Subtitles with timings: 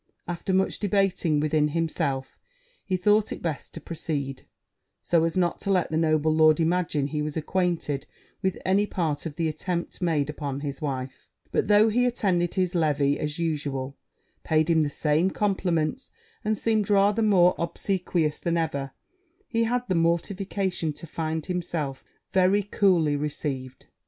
[0.27, 2.39] After much debating with himself,
[2.83, 4.47] he thought it best to proceed
[5.03, 8.07] so as not to let the noble lord imagine he was acquainted
[8.41, 12.73] with any part of the attempt made upon his wife; but, though he attended his
[12.73, 13.95] levee as usual,
[14.45, 14.91] and
[16.53, 18.93] seemed rather more obsequious than ever,
[19.47, 23.85] he had the mortification to find himself very coolly received.